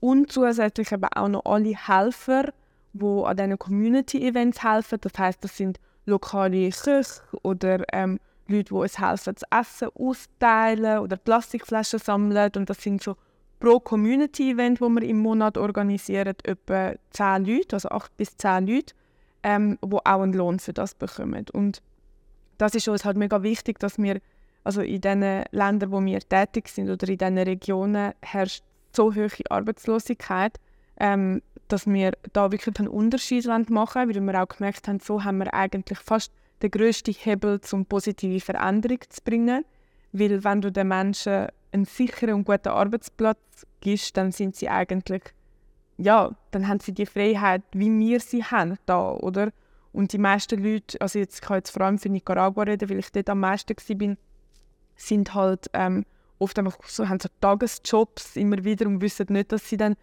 [0.00, 2.52] und zusätzlich eben auch noch alle Helfer,
[2.92, 4.98] die an diesen Community-Events helfen.
[5.00, 11.00] Das heißt, das sind lokale Köche oder ähm, Leute, die uns helfen, das Essen austeilen
[11.00, 12.50] oder Plastikflaschen sammeln.
[12.56, 13.16] Und das sind so
[13.58, 18.94] pro Community-Event, das wir im Monat organisieren, etwa 10 Leute, also 8 bis 10 Leute,
[19.42, 21.46] ähm, die auch einen Lohn für das bekommen.
[21.52, 21.82] Und
[22.58, 24.20] das ist uns halt mega wichtig, dass wir
[24.64, 29.30] also in den Ländern, wo wir tätig sind oder in diesen Regionen herrscht so hohe
[29.48, 30.58] Arbeitslosigkeit,
[30.98, 35.24] ähm, dass wir da wirklich einen Unterschied machen wollen, weil wir auch gemerkt haben, so
[35.24, 39.64] haben wir eigentlich fast den grössten Hebel, um positive Veränderung zu bringen.
[40.12, 45.22] Weil wenn du den Menschen einen sicheren und guten Arbeitsplatz gibst, dann sind sie eigentlich,
[45.96, 49.50] ja, dann haben sie die Freiheit, wie wir sie haben, da, oder?
[49.92, 52.98] Und die meisten Leute, also jetzt, ich kann jetzt vor allem für Nicaragua reden, weil
[52.98, 54.16] ich dort am meisten war,
[54.96, 56.04] sind halt ähm,
[56.38, 59.96] oft einfach so, haben so Tagesjobs immer wieder und wissen nicht, dass sie dann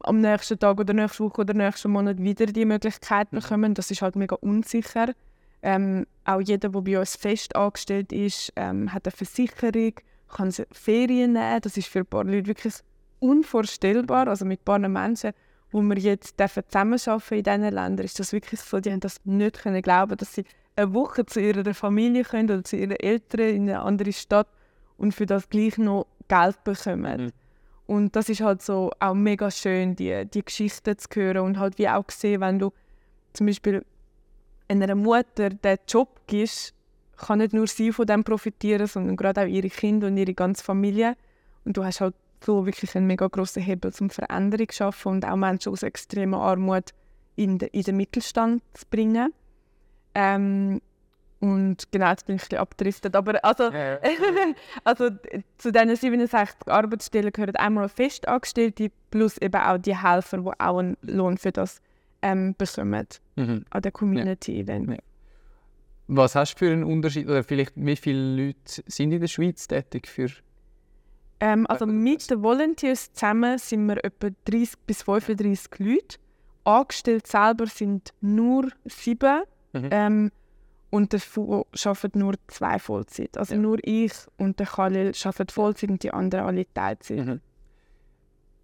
[0.00, 3.74] am nächsten Tag oder nächste Woche oder nächsten Monat wieder die Möglichkeit bekommen.
[3.74, 5.12] Das ist halt mega unsicher.
[5.62, 9.94] Ähm, auch jeder, der bei uns fest angestellt ist, ähm, hat eine Versicherung,
[10.32, 11.60] kann Ferien nehmen.
[11.60, 12.74] Das ist für ein paar Leute wirklich
[13.20, 14.28] unvorstellbar.
[14.28, 15.32] Also mit ein paar Menschen,
[15.70, 19.20] wo wir jetzt dürfen zusammenarbeiten in diesen Ländern, ist das wirklich so, die haben das
[19.24, 20.44] nicht können glauben, dass sie
[20.76, 24.48] eine Woche zu ihrer Familie können oder zu ihren Eltern in eine andere Stadt
[24.96, 27.24] und für das gleich noch Geld bekommen.
[27.24, 27.32] Mhm.
[27.86, 31.78] Und das ist halt so auch mega schön, die, die Geschichten zu hören und halt
[31.78, 32.72] wie auch sehen, wenn du
[33.32, 33.84] zum Beispiel
[34.68, 36.74] einer Mutter den Job gibst,
[37.22, 40.62] kann nicht nur sie von dem profitieren, sondern gerade auch ihre Kinder und ihre ganze
[40.62, 41.16] Familie.
[41.64, 45.24] Und du hast halt so wirklich einen mega grossen Hebel zum Veränderung zu schaffen und
[45.24, 46.90] auch Menschen aus extremer Armut
[47.36, 49.32] in, de, in den Mittelstand zu bringen.
[50.14, 50.80] Ähm,
[51.40, 53.16] und genau, jetzt bin ich ein bisschen abgedriftet.
[53.16, 53.70] Aber also,
[54.84, 60.50] also d- zu diesen 67 Arbeitsstellen gehören einmal Festangestellte plus eben auch die Helfer, die
[60.60, 61.80] auch einen Lohn für das
[62.22, 63.06] ähm, bekommen
[63.36, 63.64] Mhm.
[63.70, 64.90] an der Community-Event.
[64.90, 64.96] Ja.
[66.14, 69.66] Was hast du für einen Unterschied, oder vielleicht wie viele Leute sind in der Schweiz
[69.66, 70.28] tätig für
[71.40, 76.18] Ähm, also mit den Volunteers zusammen sind wir etwa 30 bis 35 Leute.
[76.64, 79.42] Angestellt selber sind nur sieben.
[79.72, 79.88] Mhm.
[79.90, 80.32] Ähm,
[80.90, 83.38] und davon arbeiten nur zwei Vollzeit.
[83.38, 83.60] Also Ja.
[83.60, 87.24] nur ich und der Khalil arbeiten Vollzeit und die anderen alle Teilzeit.
[87.26, 87.40] Mhm.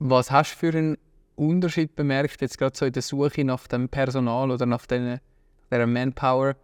[0.00, 0.98] Was hast du für einen
[1.34, 5.18] Unterschied bemerkt, jetzt gerade so in der Suche nach dem Personal oder nach den,
[5.70, 6.54] der Manpower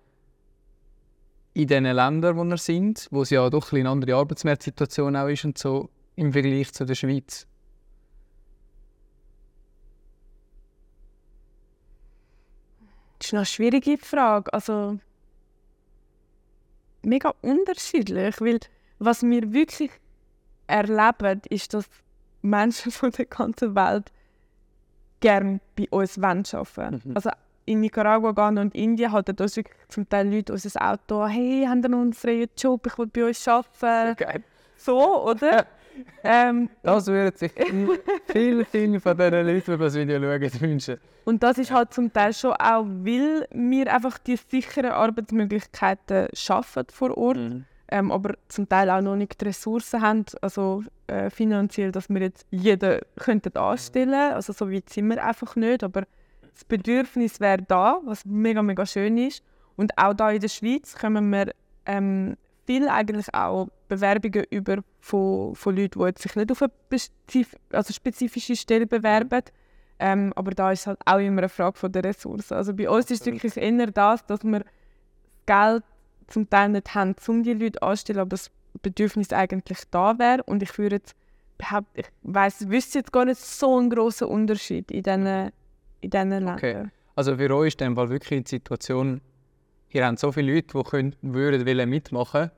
[1.55, 5.29] in den Ländern, wo wir sind, wo es ja doch ein eine andere Arbeitsmarktsituation auch
[5.29, 7.47] ist und so im Vergleich zu der Schweiz?
[13.19, 14.53] Das ist eine schwierige Frage.
[14.53, 14.99] Also
[17.03, 18.59] mega unterschiedlich, weil
[18.99, 19.90] was wir wirklich
[20.67, 21.87] erleben, ist, dass
[22.43, 24.11] Menschen von der ganzen Welt
[25.21, 27.17] gerne bei uns wollen arbeiten Mhm.
[27.17, 27.31] Also
[27.66, 31.83] in Nicaragua, Ghana und Indien halten uns zum Teil Leute unser Auto an, «Hey, haben
[31.83, 32.87] ihr noch einen freien Job?
[32.87, 34.42] Ich will bei euch arbeiten.» Geil.
[34.77, 35.66] So, oder?
[36.24, 37.53] ähm, Das würden sich
[38.27, 40.96] viele, viele von diesen Leuten, die das Video schauen, wünschen.
[41.24, 46.85] Und das ist halt zum Teil schon auch, weil wir einfach die sicheren Arbeitsmöglichkeiten schaffen
[46.90, 47.64] vor Ort, Mhm.
[47.88, 52.20] ähm, aber zum Teil auch noch nicht die Ressourcen haben, also äh, finanziell, dass wir
[52.20, 56.03] jetzt jeden könnten anstellen Also so weit sind wir einfach nicht, aber
[56.55, 59.43] das Bedürfnis wäre da, was mega, mega schön ist.
[59.77, 61.53] Und auch da in der Schweiz kommen wir
[61.85, 62.37] ähm,
[62.67, 67.93] viel eigentlich auch Bewerbungen über von, von Leuten, die sich nicht auf eine spezif also
[67.93, 69.43] spezifische Stelle bewerben.
[69.99, 72.55] Ähm, aber da ist halt auch immer eine Frage von der Ressourcen.
[72.55, 74.69] Also bei uns ist es wirklich eher das, dass wir das
[75.47, 75.85] Geld
[76.29, 78.51] zum Teil nicht haben, um die Leute anzustellen, aber das
[78.83, 80.43] Bedürfnis eigentlich da wäre.
[80.45, 81.14] Und ich würde jetzt
[81.59, 85.53] behaupten, ich weiss, wüsste jetzt gar nicht so einen grossen Unterschied in diesen,
[86.05, 86.55] in diesen Ländern.
[86.57, 86.87] Okay.
[87.17, 89.21] Also für euch ist Fall wirklich die Situation,
[89.90, 92.51] ihr habt so viele Leute, die können, würden wollen mitmachen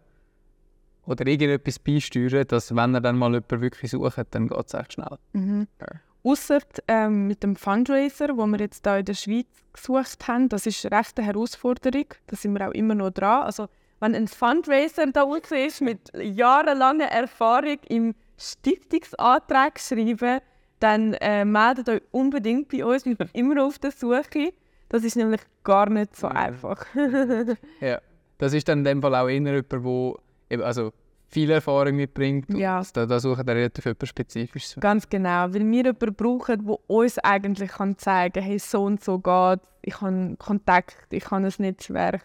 [1.06, 4.94] oder irgendetwas beisteuern, dass wenn ihr dann mal jemanden wirklich sucht, dann geht es echt
[4.94, 5.18] schnell.
[5.32, 5.68] Mhm.
[5.80, 5.86] Ja.
[6.24, 10.66] Ausser ähm, mit dem Fundraiser, wo wir jetzt hier in der Schweiz gesucht haben, das
[10.66, 12.06] ist recht eine Herausforderung.
[12.26, 13.44] Da sind wir auch immer noch dran.
[13.44, 13.68] Also,
[14.00, 20.40] wenn ein Fundraiser da ist mit jahrelanger Erfahrung im Stiftungsantrag schreiben,
[20.80, 23.04] dann äh, meldet euch unbedingt bei uns.
[23.04, 24.52] Wir sind immer auf der Suche.
[24.88, 26.86] Das ist nämlich gar nicht so einfach.
[27.80, 28.00] Ja.
[28.38, 30.12] Das ist dann in dem Fall auch eher jemand,
[30.50, 30.92] der also
[31.28, 32.50] viel Erfahrung mitbringt.
[32.50, 32.82] und Ja.
[32.92, 34.76] Da, da sucht er relativ etwas Spezifisches.
[34.78, 39.02] Ganz genau, weil wir jemanden brauchen, der uns eigentlich kann zeigen kann, hey, so und
[39.02, 42.22] so geht ich habe Kontakt, ich habe ein Netzwerk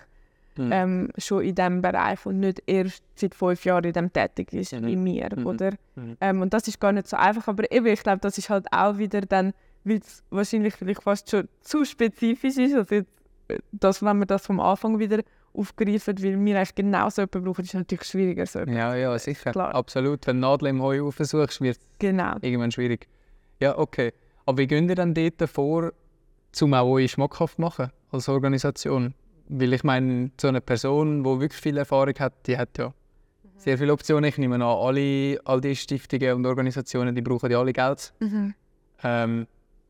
[0.66, 0.72] Mhm.
[0.72, 4.74] ähm, schon in diesem Bereich und nicht erst seit fünf Jahren in dem tätig ist
[4.74, 4.86] Mhm.
[4.88, 5.72] wie mir, oder?
[5.96, 6.18] Mhm.
[6.22, 8.66] Ähm, und das ist gar nicht so einfach, aber eben, ich glaube, das ist halt
[8.72, 13.10] auch wieder dann, weil es wahrscheinlich vielleicht fast schon zu spezifisch ist, also jetzt,
[13.48, 15.22] äh, dass, wenn wir das vom Anfang wieder
[15.54, 18.60] aufgreifen, weil wir eigentlich genau so jemanden brauchen, ist natürlich schwieriger so.
[18.60, 19.52] Ja, ja, sicher.
[19.52, 19.76] Klar.
[19.76, 20.26] Absolut.
[20.26, 22.36] Wenn du Nadel im Heu aufsuchst, wird es Genau.
[22.42, 23.08] irgendwann schwierig.
[23.60, 24.14] Ja, okay.
[24.46, 25.92] Aber wie geht ihr dann dort vor,
[26.62, 29.14] um auch euch schmackhaft zu machen als Organisation?
[29.54, 32.94] Weil ich meine, so eine Person, die wirklich viel Erfahrung hat, die hat ja
[33.58, 34.24] sehr viele Optionen.
[34.24, 38.14] Ich nehme an, alle, all die Stiftungen und Organisationen, die brauchen ja alle Geld.
[38.20, 38.54] Mhm.
[39.04, 39.48] Ähm,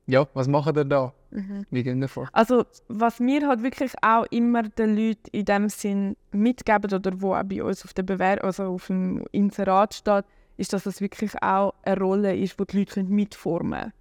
[0.08, 1.13] ja, was macht ihr da?
[1.30, 1.65] Mhm.
[1.69, 2.28] Wie geht ihr vor?
[2.34, 7.36] Also, was wir halt wirklich auch immer den Leuten in dem Sinn mitgeben oder wo
[7.36, 10.26] auch bei uns auf der Bewehr also auf dem Inserat steht,
[10.58, 13.93] ist, dass es wirklich auch eine Rolle ist, wo die Leute mitformen können.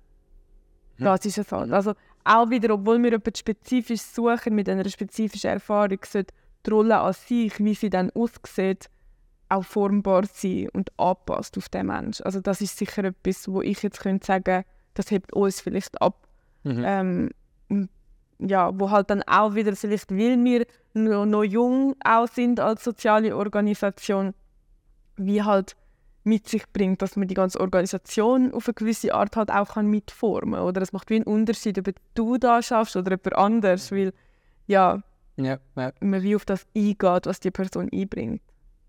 [0.99, 1.05] Mhm.
[1.05, 1.70] Das ist es halt.
[1.70, 6.35] Also, auch wieder, obwohl wir jemanden spezifisch suchen, mit einer spezifischen Erfahrung, sollte
[6.66, 8.90] die Rolle an sich, wie sie dann aussieht,
[9.48, 12.24] auch formbar sein und angepasst auf den Menschen.
[12.24, 16.26] Also das ist sicher etwas, wo ich jetzt könnte sagen, das hebt uns vielleicht ab
[16.64, 16.83] Mhm.
[16.85, 17.30] ähm,
[18.38, 22.85] ja, wo halt dann auch wieder vielleicht, weil wir noch, noch jung auch sind als
[22.85, 24.35] soziale Organisation,
[25.16, 25.76] wie halt
[26.22, 29.87] mit sich bringt, dass man die ganze Organisation auf eine gewisse Art halt auch kann
[29.87, 34.12] mitformen oder es macht wie einen Unterschied, ob du da schaffst oder jemand anders, weil
[34.66, 35.02] ja,
[35.37, 35.92] ja, ja.
[36.00, 38.42] man wie auf das eingeht, was die Person einbringt.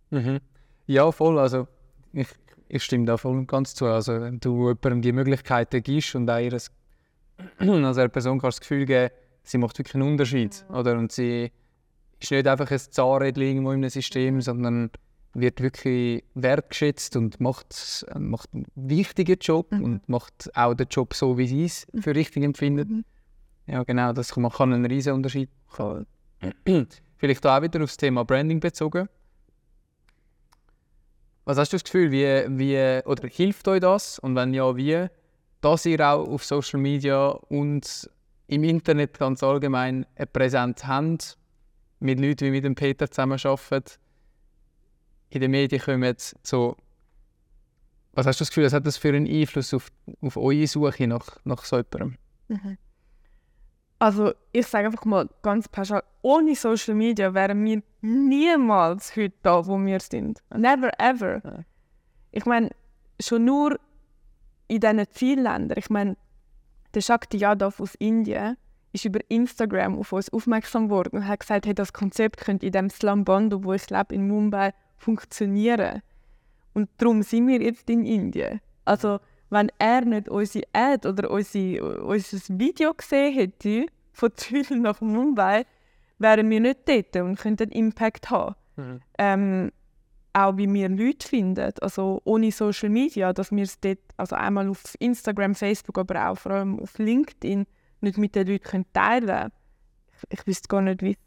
[0.09, 0.39] Mhm.
[0.87, 1.39] Ja, voll.
[1.39, 1.67] Also,
[2.13, 2.27] ich,
[2.67, 3.85] ich stimme da voll und ganz zu.
[3.85, 6.71] Also, wenn du jemandem die Möglichkeiten gibst und auch ihres,
[7.57, 9.13] also einer Person kannst du das Gefühl geben,
[9.43, 10.65] sie macht wirklich einen Unterschied.
[10.69, 10.97] Oder?
[10.97, 11.51] Und sie
[12.19, 14.91] ist nicht einfach ein Zahnrädchen irgendwo in einem System, sondern
[15.33, 19.83] wird wirklich wertgeschätzt und macht, macht einen wichtigen Job Mhm.
[19.83, 22.89] und macht auch den Job so, wie sie es für richtig empfindet.
[22.89, 23.05] Mhm.
[23.67, 26.05] Ja, genau, das kann, kann einen riesen Unterschied machen.
[27.17, 29.07] Vielleicht auch wieder aufs Thema Branding bezogen.
[31.45, 32.25] Was hast du das Gefühl, wie,
[32.57, 34.19] wie, oder hilft euch das?
[34.19, 35.07] Und wenn ja, wie,
[35.61, 38.09] dass ihr auch auf Social Media und
[38.47, 41.37] im Internet ganz allgemein eine Präsenz habt,
[41.99, 43.99] mit Leuten wie mit dem Peter zusammenarbeitet,
[45.31, 46.75] in den Medien kommen, so,
[48.13, 49.91] was hast du das Gefühl, was hat das für einen Einfluss auf,
[50.21, 52.17] auf eure Suche nach, nach so jemandem?
[52.47, 52.77] Mhm.
[53.99, 59.65] Also ich sage einfach mal ganz pauschal, ohne Social Media wären wir niemals heute da,
[59.65, 60.41] wo wir sind.
[60.53, 61.41] Never ever.
[61.43, 61.59] Ja.
[62.31, 62.71] Ich meine,
[63.19, 63.79] schon nur
[64.67, 66.17] in diesen Zielländern, ich meine,
[66.93, 68.57] der Shakti Yadav aus Indien
[68.91, 72.71] ist über Instagram auf uns aufmerksam geworden und hat gesagt, hey, das Konzept könnte in
[72.71, 76.01] dem Slum Bando, wo ich lebe, in Mumbai, funktionieren.
[76.73, 78.61] Und darum sind wir jetzt in Indien.
[78.85, 85.01] Also, wenn er nicht unsere Ad oder unsere, unser Video gesehen hätte, von Zürich nach
[85.01, 85.65] Mumbai,
[86.19, 88.55] wären wir nicht dort und könnten einen Impact haben.
[88.77, 89.01] Mhm.
[89.17, 89.71] Ähm,
[90.33, 94.69] auch wie wir Leute finden, also ohne Social Media, dass wir es dort, also einmal
[94.69, 97.65] auf Instagram, Facebook, aber auch vor allem auf LinkedIn,
[97.99, 99.51] nicht mit den Leuten teilen können.
[100.29, 101.17] Ich, ich wüsste gar nicht, wie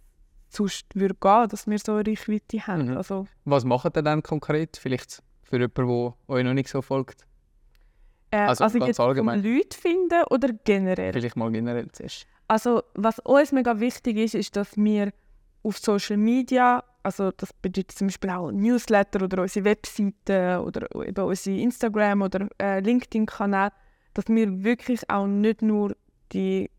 [0.55, 2.91] sonst würde gehen, dass wir so eine Reichweite haben.
[2.91, 2.97] Mhm.
[2.97, 4.77] Also, Was macht ihr dann konkret?
[4.77, 5.87] Vielleicht für jemanden,
[6.29, 7.27] der euch noch nicht so folgt?
[8.31, 9.43] äh, Also also, ganz um allgemein.
[9.43, 11.13] Leute finden oder generell?
[11.13, 12.27] Vielleicht mal generell zuerst.
[12.49, 15.13] Also, was uns mega wichtig ist, ist, dass wir
[15.63, 21.25] auf Social Media, also das bedeutet zum Beispiel auch Newsletter oder unsere Webseite oder eben
[21.25, 23.71] unsere Instagram- oder äh, LinkedIn-Kanal,
[24.13, 25.97] dass wir wirklich auch nicht nur
[26.33, 26.71] die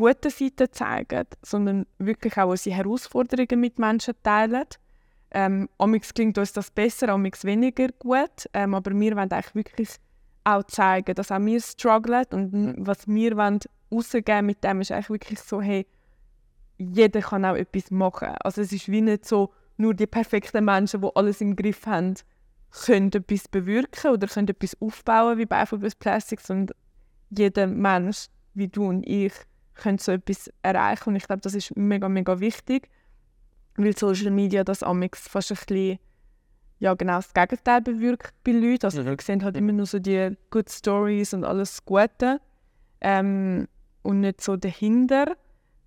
[0.00, 4.64] guten Seiten zeigen, sondern wirklich auch unsere Herausforderungen mit Menschen teilen.
[5.30, 9.90] Ähm, amix klingt uns das besser, amix weniger gut, ähm, aber wir wollen eigentlich wirklich
[10.44, 13.60] auch zeigen, dass auch wir strugglen und was wir wollen
[13.92, 15.86] rausgeben mit dem ist eigentlich wirklich so, hey,
[16.78, 18.34] jeder kann auch etwas machen.
[18.42, 22.14] Also es ist wie nicht so, nur die perfekten Menschen, die alles im Griff haben,
[22.84, 26.72] können etwas bewirken oder können etwas aufbauen wie bei Plastics und
[27.30, 29.32] jeder Mensch, wie du und ich,
[29.80, 31.10] können so etwas erreichen.
[31.10, 32.88] Und ich glaube, das ist mega, mega wichtig,
[33.76, 35.98] weil Social Media das amix fast ein bisschen
[36.80, 38.86] ja, genau das Gegenteil bewirkt bei Leuten.
[38.86, 42.40] Also, wir sehen halt immer nur so die Good Stories und alles Gute
[43.02, 43.68] ähm,
[44.02, 45.36] und nicht so dahinter.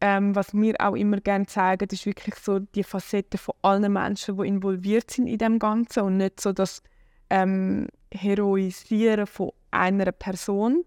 [0.02, 4.38] Ähm, was wir auch immer gerne zeigen, ist wirklich so die Facette von allen Menschen,
[4.38, 6.84] die involviert sind in dem Ganzen und nicht so das
[7.30, 10.84] ähm, Heroisieren von einer Person,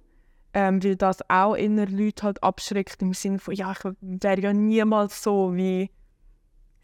[0.57, 4.53] ähm, weil das auch inner Leute halt abschreckt im Sinne von, ja, ich wäre ja
[4.55, 5.91] niemals so wie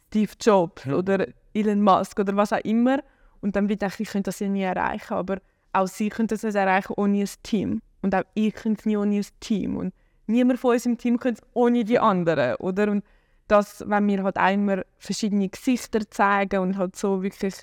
[0.08, 0.94] Steve Jobs ja.
[0.94, 2.98] oder Elon Musk oder was auch immer.
[3.40, 5.38] Und dann wird ich, ich könnte das ja nie erreichen, aber
[5.72, 7.80] auch sie können das nicht erreichen ohne ein Team.
[8.02, 9.78] Und auch ich könnte es nie ohne ein Team.
[9.78, 9.94] Und
[10.26, 12.90] niemand von uns im Team könnte es ohne die anderen, oder?
[12.90, 13.02] Und
[13.48, 17.54] das, wenn wir halt einmal verschiedene Gesichter zeigen und halt so wirklich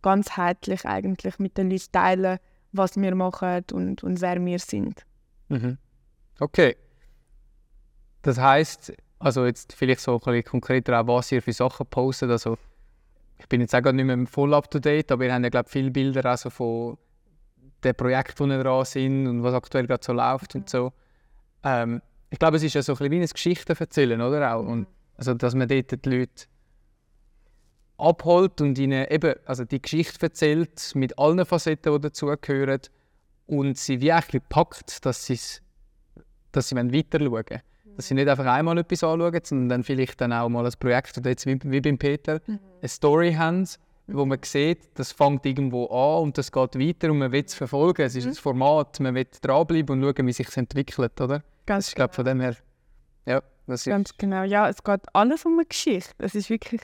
[0.00, 2.38] ganzheitlich eigentlich mit den Leuten teilen,
[2.72, 5.04] was wir machen und, und wer wir sind.
[5.48, 5.78] Mhm.
[6.38, 6.76] Okay.
[8.22, 12.30] Das heißt, also jetzt vielleicht so ein bisschen konkreter auch, was ihr für Sachen postet.
[12.30, 12.58] Also
[13.38, 15.68] ich bin jetzt auch nicht mehr voll up to date, aber wir haben ja glaube
[15.68, 16.98] viele Bilder also von
[17.84, 20.92] den Projekten, die dran sind und was aktuell gerade so läuft und so.
[21.62, 24.66] Ähm, ich glaube, es ist ja so ein bisschen wie ein Geschichten erzählen, oder auch?
[24.66, 26.46] Und, also, dass man dort die Leute
[27.98, 32.80] abholt und ihnen eben also die Geschichte erzählt mit allen Facetten, die dazugehören
[33.46, 35.26] und sie wie eigentlich packt, dass,
[36.52, 37.62] dass sie weiter schauen wollen.
[37.96, 41.18] Dass sie nicht einfach einmal etwas anschauen, sondern dann vielleicht dann auch mal ein Projekt,
[41.18, 42.60] oder jetzt wie, wie beim Peter, mhm.
[42.80, 43.66] eine Story haben,
[44.06, 47.54] wo man sieht, das fängt irgendwo an und das geht weiter und man will es
[47.54, 48.02] verfolgen.
[48.02, 48.30] Es ist mhm.
[48.30, 51.42] ein Format, man will dranbleiben und schauen, wie sich entwickelt, oder?
[51.66, 52.56] Ganz das ist, glaube von dem her,
[53.26, 54.18] ja, das Ganz ist...
[54.18, 56.14] genau, ja, es geht alles um eine Geschichte.
[56.18, 56.80] Es ist wirklich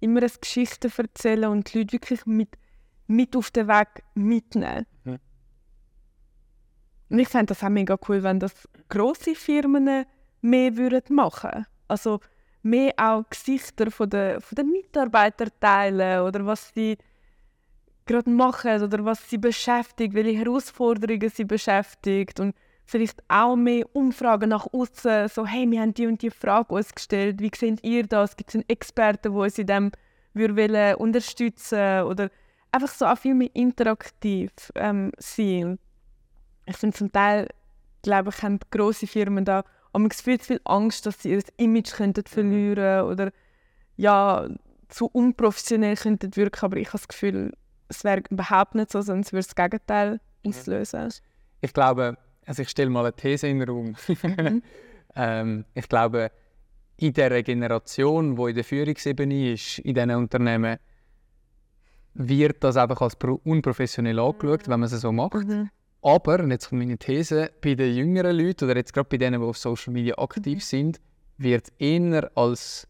[0.00, 2.50] immer eine Geschichte erzählen und die Leute wirklich mit,
[3.06, 4.86] mit auf den Weg mitnehmen.
[5.04, 5.18] Mhm.
[7.10, 10.04] Und ich fände das auch mega cool, wenn das grosse Firmen
[10.40, 12.20] mehr würden machen Also
[12.62, 16.96] mehr auch Gesichter von der, von den Mitarbeitern teilen oder was sie
[18.06, 22.54] gerade machen oder was sie beschäftigt, welche Herausforderungen sie beschäftigt und
[22.86, 26.94] vielleicht auch mehr Umfragen nach außen, so hey, wir haben die und die Frage uns
[26.94, 28.36] gestellt, wie seht ihr das?
[28.36, 29.92] Gibt es einen Experten, der uns in dem
[30.34, 32.30] würde unterstützen oder
[32.72, 35.78] einfach so auch viel mehr interaktiv ähm, sein.
[36.66, 37.48] Ich finde zum Teil,
[38.02, 41.92] glaube ich, haben große Firmen da aber viel zu viel Angst, dass sie ihr Image
[41.92, 43.30] könnten verlieren oder
[43.96, 44.48] ja,
[44.88, 46.64] zu unprofessionell könnten wirken.
[46.64, 47.52] Aber ich habe das Gefühl,
[47.88, 51.10] es wäre überhaupt nicht so, sondern es würde das Gegenteil auslösen.
[51.60, 53.96] Ich glaube, also ich stelle mal eine These in den Raum.
[54.08, 54.62] Mhm.
[55.16, 56.30] ähm, ich glaube,
[56.96, 60.78] in der Generation, die in der Führungsebene ist, in diesen Unternehmen,
[62.14, 65.34] wird das einfach als unprofessionell angeschaut, wenn man es so macht.
[65.34, 65.70] Mhm.
[66.02, 69.40] Aber, und jetzt kommt meine These, bei den jüngeren Leuten oder jetzt gerade bei denen,
[69.40, 70.60] die auf Social Media aktiv mhm.
[70.60, 71.00] sind,
[71.38, 72.86] wird eher als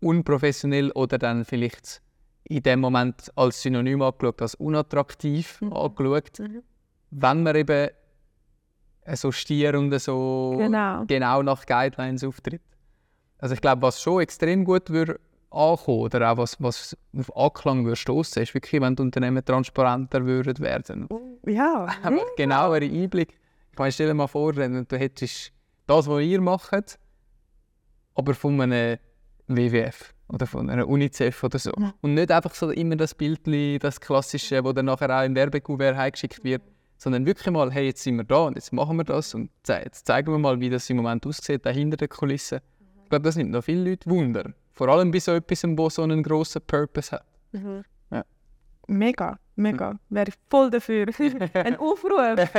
[0.00, 2.00] unprofessionell oder dann vielleicht
[2.44, 5.72] in dem Moment als Synonym angeschaut, als unattraktiv mhm.
[5.72, 6.62] angeschaut, mhm.
[7.10, 7.90] wenn man eben
[9.14, 11.04] so stier und so genau.
[11.06, 12.62] genau nach Guidelines auftritt.
[13.38, 15.18] Also ich glaube, was schon extrem gut würde
[15.50, 20.24] ankommen oder auch was, was auf Anklang würde stoßen, ist wirklich, wenn die Unternehmen transparenter
[20.24, 21.08] würden werden.
[21.46, 21.84] Ja.
[22.02, 23.38] Einfach genauere Einblick.
[23.72, 25.52] Ich meine, stell dir mal vor, wenn du hättest
[25.86, 26.98] das, was ihr macht,
[28.14, 28.98] aber von einem
[29.48, 31.72] WWF oder von einer UNICEF oder so.
[31.78, 31.94] Ja.
[32.00, 33.40] Und nicht einfach so immer das Bild,
[33.82, 36.62] das klassische, das dann nachher auch im Werbekuvert heimgeschickt wird,
[37.02, 40.06] sondern wirklich mal, hey, jetzt sind wir da und jetzt machen wir das und jetzt
[40.06, 42.60] zeigen wir mal, wie das im Moment aussieht, hinter den Kulissen.
[43.02, 44.52] Ich glaube, das nimmt noch viele Leute Wunder.
[44.70, 47.24] Vor allem bei so etwas, das so einen grossen Purpose hat.
[47.50, 47.82] Mhm.
[48.12, 48.24] Ja.
[48.86, 49.94] Mega, mega.
[49.94, 49.98] Mhm.
[50.10, 51.06] Wäre ich voll dafür.
[51.54, 52.12] Ein Aufruf.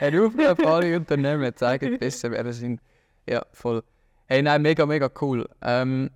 [0.00, 2.80] Ein Aufruf alle Unternehmen zeigen besser, wer sie sind.
[3.28, 3.84] Ja, voll.
[4.26, 5.48] Hey, nein, mega, mega cool.
[5.62, 6.10] Ähm,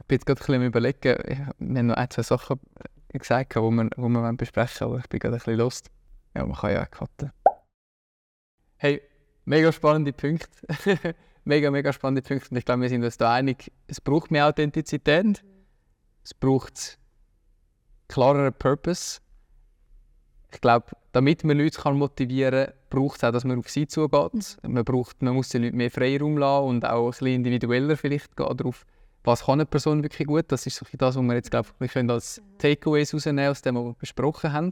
[0.00, 1.18] ich bin jetzt gerade ein bisschen überlegen.
[1.58, 2.58] Wir haben noch ein, zwei Sachen
[3.12, 5.90] gesagt, die wir, die wir besprechen wollen, aber ich bin gerade ein bisschen lost.
[6.34, 7.32] Ja, man kann ja auch cutten.
[8.76, 9.02] Hey,
[9.44, 10.48] mega spannende Punkte
[11.44, 12.50] mega, mega spannende Punkte.
[12.50, 15.42] Und ich glaube, wir sind uns da einig, es braucht mehr Authentizität,
[16.24, 16.98] es braucht
[18.08, 19.20] klareren Purpose.
[20.52, 24.58] Ich glaube, damit man Leute motivieren kann, braucht es auch, dass man auf sie zugeht.
[24.62, 28.36] Man, braucht, man muss den Leuten mehr Freiraum lassen und auch ein bisschen individueller vielleicht
[28.36, 28.84] gehen darauf,
[29.24, 30.46] was kann eine Person wirklich gut.
[30.48, 32.42] Das ist so das, was wir jetzt glaube wir können als.
[32.58, 34.70] Takeaways rausnehmen aus dem, was wir besprochen haben.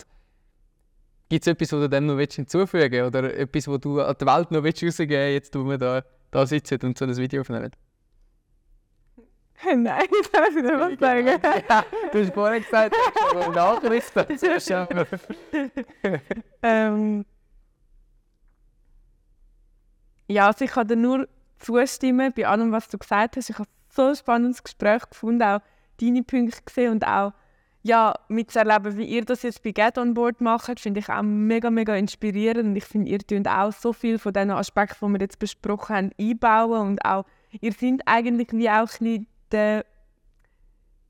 [1.31, 3.16] Gibt es etwas, was du dem noch hinzufügen willst?
[3.16, 6.47] Oder etwas, was du an die Welt noch rausgeben willst, jetzt, wo wir da da
[6.47, 7.70] sitzen und so ein Video aufnehmen?
[9.64, 11.26] Nein, das darf ich nicht was sagen.
[11.68, 12.95] ja, du hast vorhin gesagt,
[13.33, 14.26] du hast nachrichten.
[16.62, 17.26] ähm,
[20.28, 21.28] ja, also ich kann dir nur
[21.59, 23.51] zustimmen bei allem, was du gesagt hast.
[23.51, 25.61] Ich habe so ein spannendes Gespräch gefunden, auch
[26.01, 27.33] deine Punkte gesehen und auch
[27.83, 31.70] ja, mitzuerleben, wie ihr das jetzt bei Get On Board macht, finde ich auch mega,
[31.70, 32.68] mega inspirierend.
[32.70, 35.97] Und ich finde, ihr tut auch so viel von den Aspekten, die wir jetzt besprochen
[35.97, 36.89] haben, einbauen.
[36.89, 37.24] Und auch,
[37.61, 39.85] ihr seid eigentlich wie auch ein der,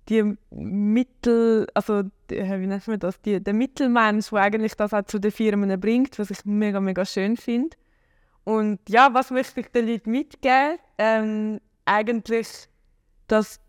[0.08, 5.04] die Mittel, also die, wie nennt man das, die, der Mittelmensch, der eigentlich das auch
[5.04, 7.76] zu den Firmen bringt, was ich mega, mega schön finde.
[8.44, 10.78] Und ja, was möchte ich den Leuten mitgeben?
[10.98, 12.48] Ähm, eigentlich,
[13.26, 13.60] dass,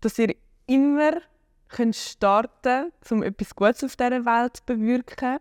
[0.00, 0.34] dass ihr
[0.66, 1.20] immer
[1.68, 5.38] könnt starten um etwas Gutes auf dieser Welt zu bewirken.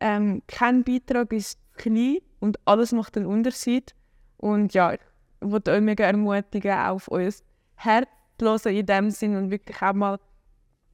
[0.00, 3.94] Ähm, kein Beitrag ist klein und alles macht einen Unterschied.
[4.36, 5.00] Und ja, ich
[5.40, 7.32] würde euch mega ermutigen, auf euer
[7.76, 8.08] Herz
[8.38, 10.18] zu hören in dem Sinn und wirklich auch mal,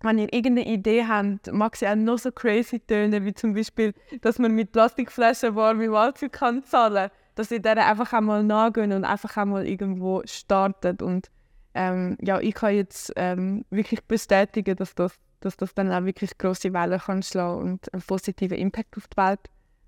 [0.02, 3.94] wenn ihr irgendeine Idee habt, mag sie auch noch so crazy tönen, wie zum Beispiel,
[4.20, 9.04] dass man mit Plastikflaschen warme Walze kann zahlen, dass ihr der einfach einmal nachgehen und
[9.04, 11.30] einfach einmal irgendwo startet und
[11.78, 16.36] ähm, ja, ich kann jetzt ähm, wirklich bestätigen, dass das, dass das dann auch wirklich
[16.36, 19.38] große Wellen kann schlagen und einen positiven Impact auf die Welt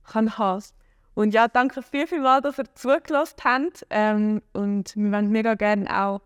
[0.05, 0.62] kann haben.
[1.14, 3.86] Und ja, danke viel, viel mal, dass ihr zugelassen habt.
[3.91, 6.20] Ähm, und wir wollen mega gerne auch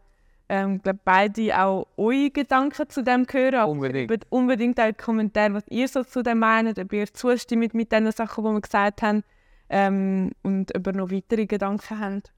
[0.50, 3.70] ähm, glaub, beide auch eure Gedanken zu dem hören.
[3.70, 4.26] Unbedingt.
[4.28, 8.44] Unbedingt auch Kommentare, was ihr so zu dem meint, ob ihr zustimmt mit den Sachen,
[8.44, 9.24] die wir gesagt haben
[9.70, 12.34] ähm, und ob ihr noch weitere Gedanken habt.